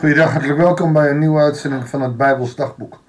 [0.00, 3.02] Goedendag, hartelijk welkom bij een nieuwe uitzending van het Bijbels Dagboek.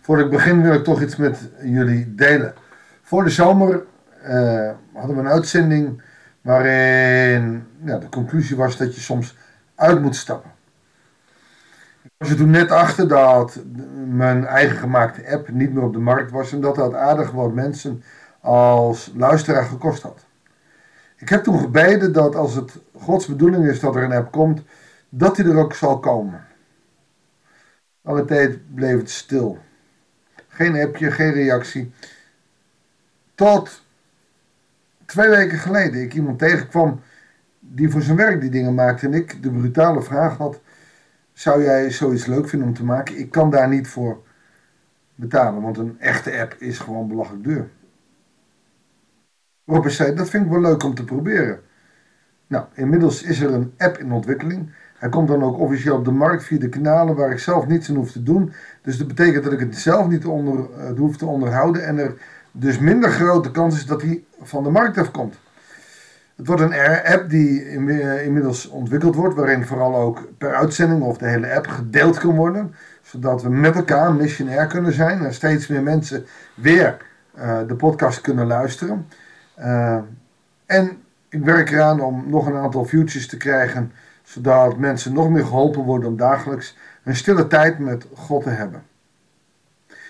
[0.00, 2.54] Voordat ik begin wil ik toch iets met jullie delen.
[3.02, 3.84] Voor de zomer
[4.22, 6.02] eh, hadden we een uitzending
[6.40, 9.36] waarin ja, de conclusie was dat je soms
[9.74, 10.50] uit moet stappen.
[12.02, 13.58] Ik was er toen net achter dat
[14.06, 17.52] mijn eigen gemaakte app niet meer op de markt was en dat dat aardig wat
[17.52, 18.02] mensen
[18.40, 20.24] als luisteraar gekost had.
[21.16, 24.62] Ik heb toen gebeden dat als het Gods bedoeling is dat er een app komt,
[25.16, 26.44] dat hij er ook zal komen.
[28.02, 29.58] Alle tijd bleef het stil.
[30.48, 31.92] Geen appje, geen reactie.
[33.34, 33.84] Tot
[35.04, 37.00] twee weken geleden ik iemand tegenkwam
[37.58, 39.06] die voor zijn werk die dingen maakte.
[39.06, 40.60] En ik de brutale vraag had,
[41.32, 43.18] zou jij zoiets leuk vinden om te maken?
[43.18, 44.22] Ik kan daar niet voor
[45.14, 47.68] betalen, want een echte app is gewoon belachelijk duur.
[49.64, 51.60] Ik zei, dat vind ik wel leuk om te proberen.
[52.46, 54.70] Nou, inmiddels is er een app in ontwikkeling.
[54.98, 57.88] Hij komt dan ook officieel op de markt via de kanalen waar ik zelf niets
[57.88, 58.52] aan hoef te doen.
[58.82, 61.86] Dus dat betekent dat ik het zelf niet onder, uh, hoef te onderhouden.
[61.86, 62.14] En er
[62.52, 65.38] dus minder grote kans is dat hij van de markt afkomt.
[66.36, 66.74] Het wordt een
[67.04, 71.66] app die eh, inmiddels ontwikkeld wordt, waarin vooral ook per uitzending of de hele app
[71.66, 72.74] gedeeld kan worden.
[73.02, 76.96] Zodat we met elkaar missionair kunnen zijn en steeds meer mensen weer
[77.38, 79.06] uh, de podcast kunnen luisteren.
[80.66, 80.98] En
[81.36, 83.92] ik werk eraan om nog een aantal futures te krijgen
[84.22, 88.82] zodat mensen nog meer geholpen worden om dagelijks een stille tijd met God te hebben.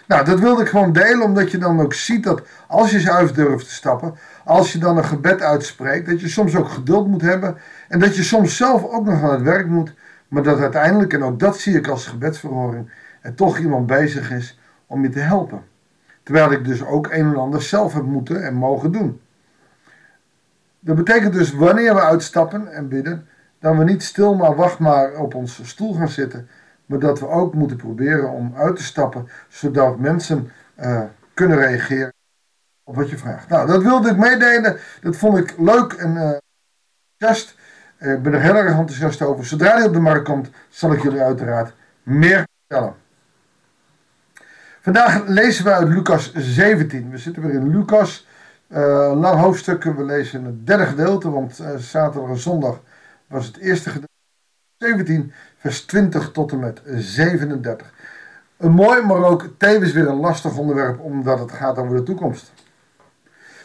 [0.07, 3.35] Nou, dat wilde ik gewoon delen, omdat je dan ook ziet dat als je zuiver
[3.35, 7.23] durft te stappen, als je dan een gebed uitspreekt, dat je soms ook geduld moet
[7.23, 7.57] hebben
[7.89, 9.95] en dat je soms zelf ook nog aan het werk moet,
[10.29, 12.91] maar dat uiteindelijk, en ook dat zie ik als gebedsverhoring,
[13.21, 15.63] er toch iemand bezig is om je te helpen.
[16.23, 19.21] Terwijl ik dus ook een en ander zelf heb moeten en mogen doen.
[20.87, 23.29] Dat betekent dus wanneer we uitstappen en bidden,
[23.61, 26.49] dat we niet stil maar wacht maar op onze stoel gaan zitten,
[26.87, 31.03] maar dat we ook moeten proberen om uit te stappen, zodat mensen uh,
[31.35, 32.13] kunnen reageren
[32.85, 33.49] op wat je vraagt.
[33.49, 34.79] Nou, dat wilde ik meedelen.
[35.01, 36.37] Dat vond ik leuk en uh,
[37.19, 37.57] enthousiast.
[37.99, 39.47] Ik ben er heel erg enthousiast over.
[39.47, 42.95] Zodra hij op de markt komt, zal ik jullie uiteraard meer vertellen.
[44.81, 47.11] Vandaag lezen we uit Lucas 17.
[47.11, 48.27] We zitten weer in Lucas.
[48.69, 49.85] Uh, lang hoofdstuk.
[49.85, 52.81] We lezen het derde gedeelte, want zaterdag en zondag
[53.27, 54.15] was het eerste gedeelte
[54.79, 57.93] 17, vers 20 tot en met 37.
[58.57, 62.53] Een mooi, maar ook tevens weer een lastig onderwerp, omdat het gaat over de toekomst.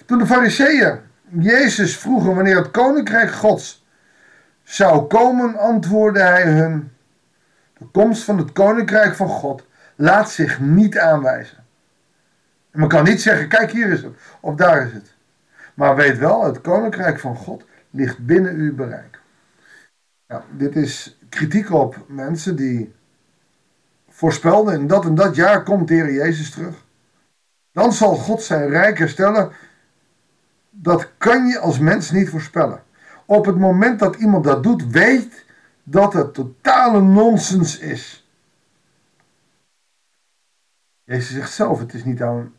[0.05, 0.99] Toen de fariseeën
[1.39, 3.85] Jezus vroegen wanneer het koninkrijk gods
[4.63, 6.91] zou komen, antwoordde hij hun,
[7.77, 11.60] de komst van het koninkrijk van God laat zich niet aanwijzen.
[12.71, 15.13] En men kan niet zeggen, kijk hier is het, of daar is het.
[15.73, 19.19] Maar weet wel, het koninkrijk van God ligt binnen uw bereik.
[20.25, 22.93] Ja, dit is kritiek op mensen die
[24.09, 26.85] voorspelden in dat en dat jaar komt de Heer Jezus terug.
[27.71, 29.51] Dan zal God zijn rijk herstellen.
[30.69, 32.83] Dat kan je als mens niet voorspellen.
[33.25, 35.45] Op het moment dat iemand dat doet, weet
[35.83, 38.27] dat het totale nonsens is.
[41.03, 42.53] Jezus zegt zelf: Het is niet aan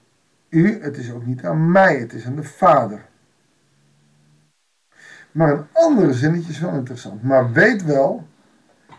[0.53, 3.05] u, het is ook niet aan mij, het is aan de Vader.
[5.33, 7.23] Maar een andere zinnetje is wel interessant.
[7.23, 8.27] Maar weet wel,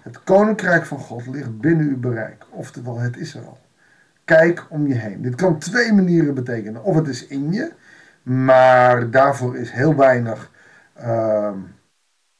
[0.01, 2.45] het koninkrijk van God ligt binnen uw bereik.
[2.49, 3.57] Oftewel, het is er al.
[4.25, 5.21] Kijk om je heen.
[5.21, 6.83] Dit kan twee manieren betekenen.
[6.83, 7.73] Of het is in je,
[8.23, 10.51] maar daarvoor is heel weinig
[10.99, 11.51] uh,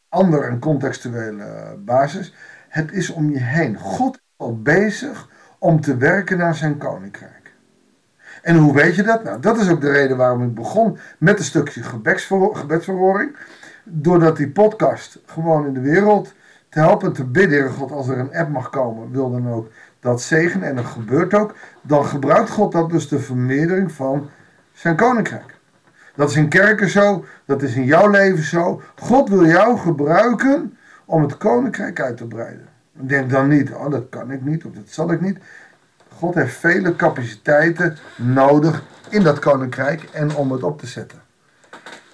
[0.10, 2.34] ander en contextuele basis.
[2.70, 3.78] Het is om je heen.
[3.78, 7.43] God is al bezig om te werken naar zijn koninkrijk.
[8.44, 9.24] En hoe weet je dat?
[9.24, 11.84] Nou, dat is ook de reden waarom ik begon met een stukje
[12.54, 13.36] gebedsverhoring
[13.84, 16.34] doordat die podcast gewoon in de wereld
[16.70, 20.22] te helpen te bidden, God, als er een app mag komen, wil dan ook dat
[20.22, 24.30] zegen en dat gebeurt ook, dan gebruikt God dat dus de vermeerdering van
[24.74, 25.56] zijn koninkrijk.
[26.16, 28.82] Dat is in kerken zo, dat is in jouw leven zo.
[28.96, 32.68] God wil jou gebruiken om het koninkrijk uit te breiden.
[32.92, 35.38] Denk dan niet, oh dat kan ik niet of dat zal ik niet.
[36.18, 41.22] God heeft vele capaciteiten nodig in dat koninkrijk en om het op te zetten.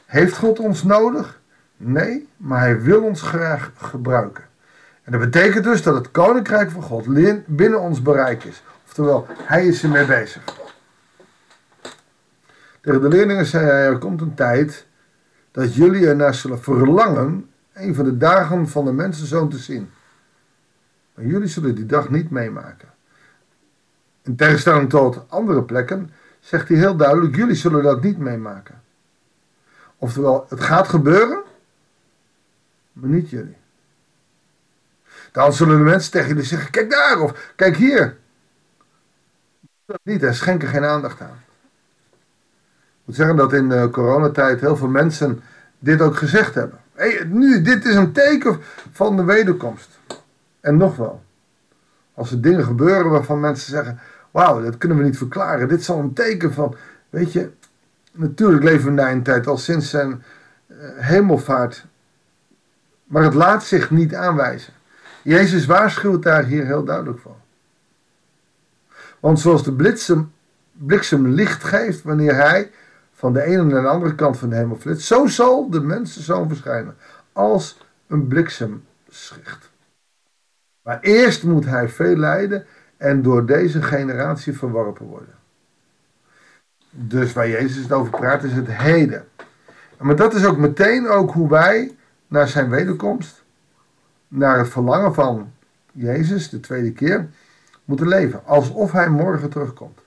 [0.05, 1.39] Heeft God ons nodig?
[1.77, 4.43] Nee, maar hij wil ons graag gebruiken.
[5.03, 7.05] En dat betekent dus dat het koninkrijk van God
[7.45, 8.63] binnen ons bereik is.
[8.85, 10.43] Oftewel, hij is ermee bezig.
[12.81, 14.87] Tegen de leerlingen zei hij: Er komt een tijd
[15.51, 19.91] dat jullie ernaar zullen verlangen een van de dagen van de mensenzoon te zien.
[21.13, 22.89] Maar jullie zullen die dag niet meemaken.
[24.29, 26.09] In tegenstelling tot andere plekken
[26.39, 28.81] zegt hij heel duidelijk: jullie zullen dat niet meemaken.
[29.97, 31.43] Oftewel, het gaat gebeuren,
[32.93, 33.57] maar niet jullie.
[35.31, 38.17] Dan zullen de mensen tegen jullie zeggen: kijk daar of kijk hier.
[39.85, 41.43] Dat niet en schenken geen aandacht aan.
[42.09, 45.41] Ik moet zeggen dat in de coronatijd heel veel mensen
[45.79, 46.79] dit ook gezegd hebben.
[46.93, 48.59] Hey, nu, dit is een teken
[48.91, 49.99] van de wederkomst.
[50.59, 51.23] En nog wel.
[52.13, 53.99] Als er dingen gebeuren waarvan mensen zeggen:
[54.31, 55.67] Wauw, dat kunnen we niet verklaren.
[55.67, 56.75] Dit is al een teken van.
[57.09, 57.49] Weet je,
[58.11, 60.23] natuurlijk leven we na een tijd al sinds zijn
[60.67, 61.85] uh, hemelvaart.
[63.03, 64.73] Maar het laat zich niet aanwijzen.
[65.21, 67.35] Jezus waarschuwt daar hier heel duidelijk voor.
[69.19, 70.31] Want zoals de bliksem,
[70.71, 72.71] bliksem licht geeft wanneer hij
[73.13, 76.47] van de ene naar de andere kant van de hemel flitst, zo zal de mensenzoon
[76.47, 76.95] verschijnen
[77.33, 77.77] als
[78.07, 79.69] een bliksemschicht.
[80.81, 82.65] Maar eerst moet hij veel lijden
[82.99, 85.35] en door deze generatie verworpen worden.
[86.89, 89.27] Dus waar Jezus het over praat is het heden.
[89.97, 91.95] Maar dat is ook meteen ook hoe wij
[92.27, 93.43] naar zijn wederkomst,
[94.27, 95.53] naar het verlangen van
[95.91, 97.29] Jezus, de tweede keer,
[97.85, 98.45] moeten leven.
[98.45, 99.99] Alsof hij morgen terugkomt.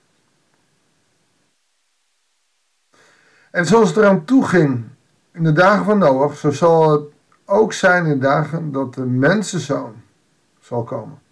[3.51, 4.83] En zoals het eraan toe ging
[5.31, 7.03] in de dagen van Noach, zo zal het
[7.45, 9.95] ook zijn in de dagen dat de mensenzoon
[10.59, 11.22] zal komen.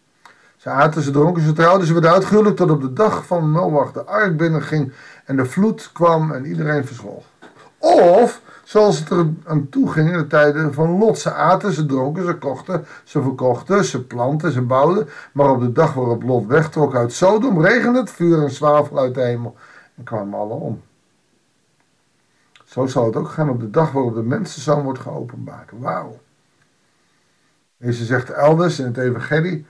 [0.62, 3.92] Ze aten, ze dronken, ze trouwden, ze werden uitgehuwelijk tot op de dag van Noach
[3.92, 4.94] de ark binnenging
[5.25, 7.24] en de vloed kwam en iedereen verschool.
[7.78, 11.19] Of, zoals het er aan toe ging in de tijden van Lot.
[11.19, 15.10] Ze aten, ze dronken, ze kochten, ze verkochten, ze planten, ze bouwden.
[15.31, 19.16] Maar op de dag waarop Lot wegtrok uit Sodom, regende het vuur en zwavel uit
[19.16, 19.56] de hemel
[19.96, 20.81] en kwamen alle om.
[22.66, 25.69] Zo zal het ook gaan op de dag waarop de mensenzoon wordt geopenbaard.
[25.80, 26.19] Wauw.
[27.78, 29.66] Deze zegt elders in het evangelie,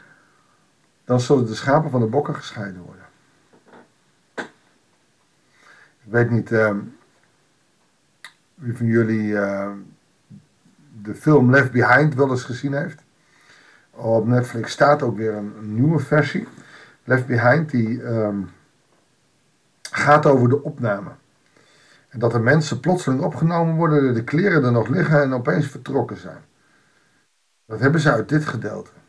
[1.12, 3.06] dan zullen de schapen van de bokken gescheiden worden.
[6.04, 6.76] Ik weet niet uh,
[8.56, 9.72] wie van jullie uh,
[11.02, 13.04] de film Left Behind wel eens gezien heeft.
[13.90, 16.48] Op Netflix staat ook weer een, nieuwe versie.
[17.04, 18.50] Left Behind, die um,
[19.82, 21.12] gaat over de opname.
[22.10, 26.18] En dat de mensen plotseling opgenomen worden, de kleren er nog liggen en opeens vertrokken
[26.18, 26.42] zijn.
[27.66, 29.01] Dat hebben ze uit dit gedeelte.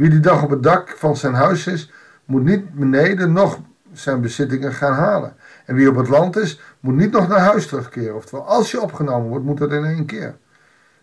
[0.00, 1.92] Wie die dag op het dak van zijn huis is,
[2.24, 3.60] moet niet beneden nog
[3.92, 5.36] zijn bezittingen gaan halen.
[5.66, 8.14] En wie op het land is, moet niet nog naar huis terugkeren.
[8.14, 10.36] Oftewel, als je opgenomen wordt, moet dat in één keer.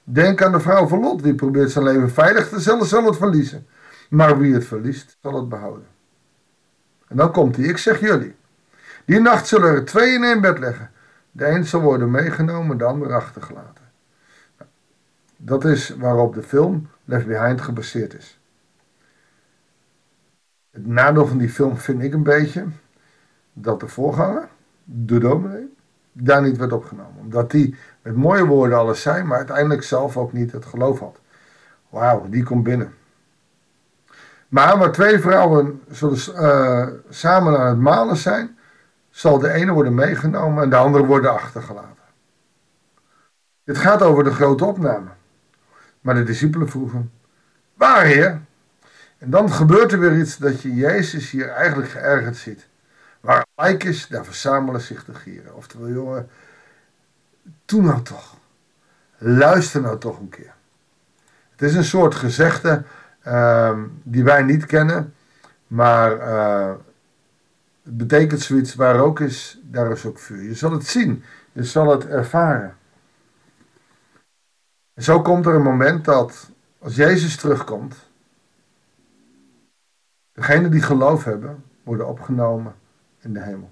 [0.03, 3.17] Denk aan de vrouw van Lot, die probeert zijn leven veilig te stellen, zal het
[3.17, 3.67] verliezen.
[4.09, 5.87] Maar wie het verliest, zal het behouden.
[7.07, 8.35] En dan komt hij, ik zeg jullie.
[9.05, 10.91] Die nacht zullen er twee in één bed leggen.
[11.31, 13.83] De een zal worden meegenomen, de ander achtergelaten.
[15.37, 18.36] Dat is waarop de film Left Behind gebaseerd is.
[20.77, 22.65] Het nadeel van die film vind ik een beetje
[23.53, 24.47] dat de voorganger,
[24.83, 25.75] de dominee,
[26.11, 27.19] daar niet werd opgenomen.
[27.19, 31.19] Omdat die met mooie woorden alles zei, maar uiteindelijk zelf ook niet het geloof had.
[31.89, 32.93] Wauw, die komt binnen.
[34.47, 38.57] Maar waar twee vrouwen uh, samen aan het malen zijn,
[39.09, 42.03] zal de ene worden meegenomen en de andere worden achtergelaten.
[43.63, 45.09] Dit gaat over de grote opname.
[46.01, 47.11] Maar de discipelen vroegen,
[47.73, 48.41] waar heer?
[49.17, 52.67] En dan gebeurt er weer iets dat je Jezus hier eigenlijk geërgerd ziet.
[53.19, 55.55] Waar rijk is, daar verzamelen zich de gieren.
[55.55, 56.29] Oftewel, jongen,
[57.65, 58.35] doe nou toch.
[59.17, 60.53] Luister nou toch een keer.
[61.51, 62.83] Het is een soort gezegde
[63.27, 65.13] uh, die wij niet kennen,
[65.67, 66.73] maar uh,
[67.83, 70.43] het betekent zoiets waar ook is, daar is ook vuur.
[70.43, 72.75] Je zal het zien, je zal het ervaren.
[74.93, 78.06] En zo komt er een moment dat als Jezus terugkomt,
[80.37, 82.75] degenen die geloof hebben, worden opgenomen
[83.19, 83.71] in de hemel.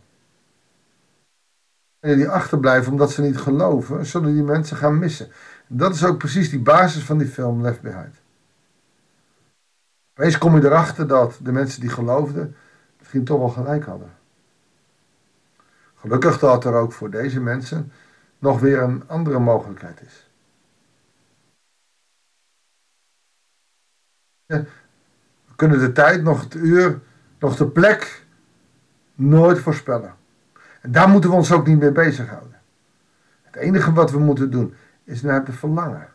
[2.00, 5.32] En die achterblijven omdat ze niet geloven, zullen die mensen gaan missen.
[5.68, 8.22] dat is ook precies die basis van die film Left Behind.
[10.18, 12.56] Opeens kom je erachter dat de mensen die geloofden
[12.98, 14.14] misschien toch wel gelijk hadden.
[15.96, 17.92] Gelukkig dat er ook voor deze mensen
[18.40, 20.30] nog weer een andere mogelijkheid is.
[25.56, 27.00] Kunnen de tijd, nog het uur,
[27.40, 28.26] nog de plek
[29.16, 30.16] nooit voorspellen.
[30.82, 32.60] En daar moeten we ons ook niet mee bezighouden.
[33.42, 36.08] Het enige wat we moeten doen is naar te verlangen.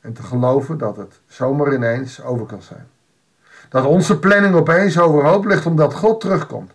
[0.00, 2.86] En te geloven dat het zomaar ineens over kan zijn.
[3.68, 6.72] Dat onze planning opeens overhoop ligt omdat God terugkomt.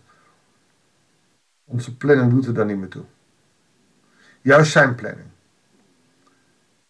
[1.64, 3.04] Onze planning doet er dan niet meer toe.
[4.40, 5.28] Juist zijn planning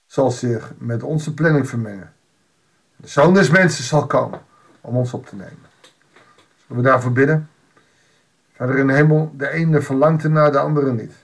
[0.07, 2.13] zal zich met onze planning vermengen.
[2.97, 4.41] De zoon des mensen zal komen
[4.81, 5.69] om ons op te nemen.
[6.67, 7.51] Zullen we daarvoor bidden?
[8.53, 11.15] Verder in de hemel, de ene verlangt naar de andere niet.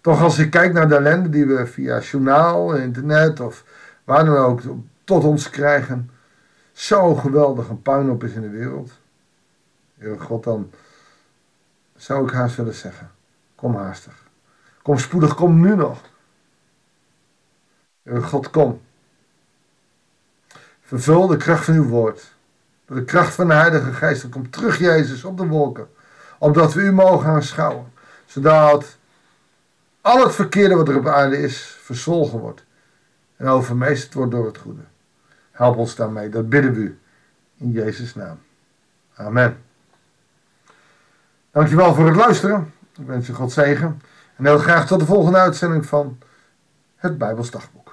[0.00, 3.64] Toch als ik kijk naar de ellende die we via journaal, internet of
[4.04, 4.60] waar dan ook
[5.04, 6.10] tot ons krijgen,
[6.72, 8.92] zo geweldig een puinhoop is in de wereld.
[9.98, 10.70] Heere God, dan
[11.96, 13.10] zou ik haast willen zeggen,
[13.54, 14.22] kom haastig.
[14.82, 16.00] Kom spoedig, kom nu nog.
[18.02, 18.80] Heere God, kom.
[20.80, 22.33] Vervul de kracht van uw woord.
[22.86, 24.28] Door de kracht van de Heilige Geest.
[24.28, 25.88] Kom terug, Jezus, op de wolken.
[26.38, 27.92] Opdat we u mogen aanschouwen.
[28.26, 28.96] Zodat
[30.00, 32.64] al het verkeerde wat er op aarde is, verzwolgen wordt.
[33.36, 34.82] En overmeesterd wordt door het goede.
[35.50, 36.28] Help ons daarmee.
[36.28, 36.98] Dat bidden we u.
[37.56, 38.38] In Jezus' naam.
[39.14, 39.56] Amen.
[41.50, 42.72] Dankjewel voor het luisteren.
[42.98, 44.00] Ik wens je God zegen.
[44.36, 46.18] En heel graag tot de volgende uitzending van
[46.96, 47.92] het Bijbels Dagboek.